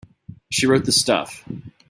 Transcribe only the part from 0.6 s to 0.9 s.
wrote